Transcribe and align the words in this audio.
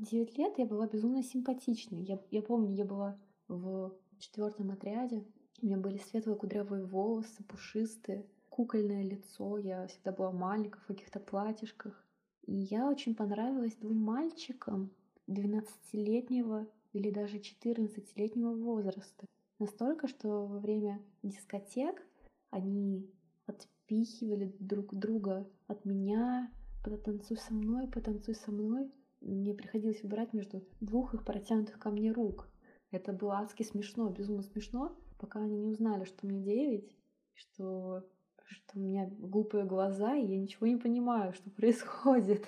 Девять 0.00 0.38
лет 0.38 0.58
я 0.58 0.66
была 0.66 0.86
безумно 0.86 1.22
симпатичной. 1.22 2.02
Я, 2.02 2.18
я 2.30 2.42
помню, 2.42 2.74
я 2.74 2.84
была 2.84 3.18
в 3.48 3.92
четвертом 4.18 4.70
отряде. 4.70 5.24
У 5.62 5.66
меня 5.66 5.76
были 5.76 5.98
светлые 5.98 6.36
кудрявые 6.36 6.84
волосы, 6.84 7.44
пушистые, 7.44 8.26
кукольное 8.48 9.02
лицо. 9.02 9.58
Я 9.58 9.86
всегда 9.86 10.12
была 10.12 10.32
маленькая 10.32 10.80
в 10.80 10.86
каких-то 10.86 11.20
платьишках. 11.20 12.04
И 12.46 12.54
я 12.54 12.88
очень 12.88 13.14
понравилась 13.14 13.76
двум 13.76 13.98
мальчикам 13.98 14.90
12-летнего 15.28 16.66
или 16.92 17.10
даже 17.10 17.38
14-летнего 17.38 18.54
возраста. 18.54 19.26
Настолько, 19.58 20.08
что 20.08 20.46
во 20.46 20.58
время 20.58 21.02
дискотек 21.22 22.02
они 22.48 23.10
отпихивали 23.46 24.56
друг 24.58 24.94
друга 24.94 25.46
от 25.66 25.84
меня, 25.84 26.50
потанцуй 26.82 27.36
со 27.36 27.52
мной, 27.52 27.86
потанцуй 27.86 28.34
со 28.34 28.50
мной 28.50 28.90
мне 29.20 29.54
приходилось 29.54 30.02
выбирать 30.02 30.32
между 30.32 30.62
двух 30.80 31.14
их 31.14 31.24
протянутых 31.24 31.78
ко 31.78 31.90
мне 31.90 32.12
рук. 32.12 32.48
Это 32.90 33.12
было 33.12 33.38
адски 33.38 33.62
смешно, 33.62 34.08
безумно 34.10 34.42
смешно, 34.42 34.96
пока 35.18 35.40
они 35.40 35.58
не 35.58 35.68
узнали, 35.68 36.04
что 36.04 36.26
мне 36.26 36.42
девять, 36.42 36.90
что, 37.34 38.04
что 38.46 38.78
у 38.78 38.80
меня 38.80 39.06
глупые 39.06 39.64
глаза, 39.64 40.16
и 40.16 40.26
я 40.26 40.38
ничего 40.38 40.66
не 40.66 40.76
понимаю, 40.76 41.32
что 41.32 41.50
происходит. 41.56 42.46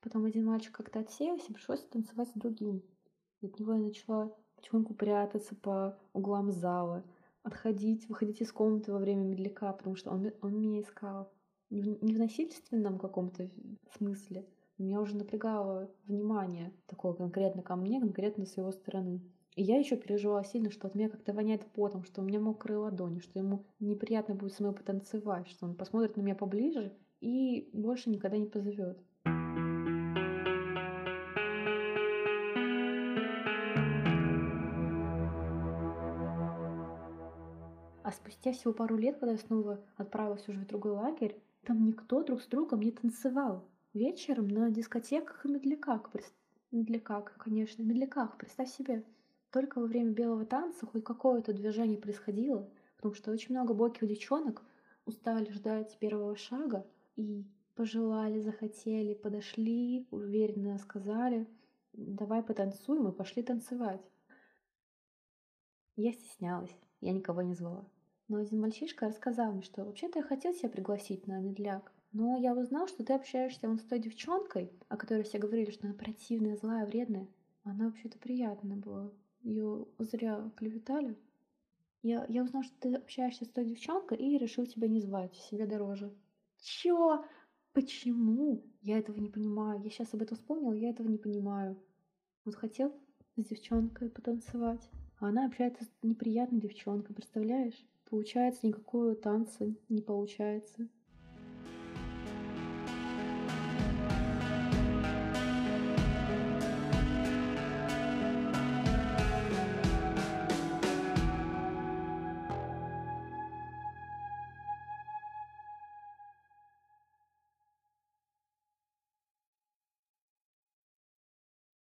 Потом 0.00 0.26
один 0.26 0.44
мальчик 0.44 0.72
как-то 0.72 1.00
отсеялся, 1.00 1.52
пришлось 1.52 1.84
танцевать 1.86 2.28
с 2.28 2.38
другим. 2.38 2.82
И 3.40 3.46
от 3.46 3.58
него 3.58 3.72
я 3.72 3.80
начала 3.80 4.36
потихоньку 4.56 4.94
прятаться 4.94 5.54
по 5.54 5.98
углам 6.12 6.50
зала, 6.50 7.04
отходить, 7.42 8.08
выходить 8.08 8.40
из 8.40 8.52
комнаты 8.52 8.92
во 8.92 8.98
время 8.98 9.22
медляка, 9.22 9.72
потому 9.72 9.96
что 9.96 10.10
он, 10.10 10.30
он 10.42 10.60
меня 10.60 10.82
искал. 10.82 11.32
Не 11.70 11.80
в, 11.80 12.02
не 12.02 12.14
в 12.14 12.18
насильственном 12.18 12.98
каком-то 12.98 13.50
смысле, 13.96 14.46
меня 14.78 15.00
уже 15.00 15.16
напрягало 15.16 15.90
внимание 16.06 16.72
такое 16.86 17.12
конкретно 17.12 17.62
ко 17.62 17.76
мне, 17.76 18.00
конкретно 18.00 18.44
с 18.44 18.56
его 18.56 18.72
стороны. 18.72 19.22
И 19.54 19.62
я 19.62 19.78
еще 19.78 19.96
переживала 19.96 20.44
сильно, 20.44 20.70
что 20.70 20.88
от 20.88 20.96
меня 20.96 21.08
как-то 21.08 21.32
воняет 21.32 21.64
потом, 21.72 22.02
что 22.02 22.22
у 22.22 22.24
меня 22.24 22.40
мокрые 22.40 22.78
ладони, 22.78 23.20
что 23.20 23.38
ему 23.38 23.64
неприятно 23.78 24.34
будет 24.34 24.52
со 24.52 24.64
мной 24.64 24.74
потанцевать, 24.74 25.46
что 25.46 25.66
он 25.66 25.76
посмотрит 25.76 26.16
на 26.16 26.22
меня 26.22 26.34
поближе 26.34 26.92
и 27.20 27.70
больше 27.72 28.10
никогда 28.10 28.36
не 28.36 28.46
позовет. 28.46 28.98
А 38.02 38.12
спустя 38.12 38.52
всего 38.52 38.74
пару 38.74 38.96
лет, 38.96 39.18
когда 39.18 39.32
я 39.32 39.38
снова 39.38 39.80
отправилась 39.96 40.46
уже 40.48 40.60
в 40.60 40.66
другой 40.66 40.92
лагерь, 40.92 41.40
там 41.64 41.86
никто 41.86 42.22
друг 42.22 42.42
с 42.42 42.46
другом 42.48 42.80
не 42.80 42.90
танцевал. 42.90 43.64
Вечером 43.94 44.48
на 44.48 44.70
дискотеках 44.70 45.46
и 45.46 45.48
медляках, 45.48 46.10
медляках, 46.72 47.36
конечно, 47.38 47.84
медляках, 47.84 48.36
представь 48.36 48.68
себе. 48.68 49.04
Только 49.52 49.78
во 49.78 49.86
время 49.86 50.10
белого 50.10 50.44
танца 50.44 50.84
хоть 50.84 51.04
какое-то 51.04 51.52
движение 51.52 51.96
происходило, 51.96 52.68
потому 52.96 53.14
что 53.14 53.30
очень 53.30 53.54
много 53.54 53.72
бойких 53.72 54.08
девчонок 54.08 54.64
устали 55.04 55.48
ждать 55.52 55.96
первого 56.00 56.34
шага 56.34 56.84
и 57.14 57.44
пожелали, 57.76 58.40
захотели, 58.40 59.14
подошли, 59.14 60.08
уверенно 60.10 60.76
сказали, 60.78 61.46
давай 61.92 62.42
потанцуем, 62.42 63.06
и 63.06 63.12
пошли 63.12 63.44
танцевать. 63.44 64.02
Я 65.94 66.12
стеснялась, 66.12 66.76
я 67.00 67.12
никого 67.12 67.42
не 67.42 67.54
звала. 67.54 67.88
Но 68.26 68.38
один 68.38 68.60
мальчишка 68.60 69.06
рассказал 69.06 69.52
мне, 69.52 69.62
что 69.62 69.84
вообще-то 69.84 70.18
я 70.18 70.24
хотел 70.24 70.52
себя 70.52 70.70
пригласить 70.70 71.28
на 71.28 71.38
медляк, 71.38 71.93
но 72.14 72.36
я 72.36 72.54
узнал, 72.54 72.86
что 72.86 73.04
ты 73.04 73.12
общаешься 73.12 73.66
вон 73.66 73.78
с 73.78 73.82
той 73.82 73.98
девчонкой, 73.98 74.70
о 74.88 74.96
которой 74.96 75.24
все 75.24 75.38
говорили, 75.38 75.72
что 75.72 75.88
она 75.88 75.96
противная, 75.96 76.56
злая, 76.56 76.86
вредная. 76.86 77.28
Она 77.64 77.86
вообще-то 77.86 78.18
приятная 78.18 78.76
была. 78.76 79.10
Ее 79.42 79.86
зря 79.98 80.48
клеветали. 80.56 81.18
Я, 82.02 82.24
я 82.28 82.44
узнал, 82.44 82.62
что 82.62 82.74
ты 82.78 82.94
общаешься 82.94 83.44
с 83.44 83.48
той 83.48 83.64
девчонкой 83.64 84.18
и 84.18 84.38
решил 84.38 84.64
тебя 84.64 84.86
не 84.86 85.00
звать, 85.00 85.34
себе 85.34 85.66
дороже. 85.66 86.14
Чё? 86.62 87.24
Почему? 87.72 88.64
Я 88.80 88.98
этого 88.98 89.18
не 89.18 89.28
понимаю. 89.28 89.82
Я 89.82 89.90
сейчас 89.90 90.14
об 90.14 90.22
этом 90.22 90.36
вспомнила, 90.36 90.72
я 90.72 90.90
этого 90.90 91.08
не 91.08 91.18
понимаю. 91.18 91.76
Вот 92.44 92.54
хотел 92.54 92.94
с 93.36 93.44
девчонкой 93.44 94.10
потанцевать, 94.10 94.88
а 95.18 95.30
она 95.30 95.46
общается 95.46 95.82
с 95.82 95.90
неприятной 96.02 96.60
девчонкой, 96.60 97.16
представляешь? 97.16 97.84
Получается, 98.08 98.68
никакого 98.68 99.16
танца 99.16 99.74
не 99.88 100.00
получается. 100.00 100.88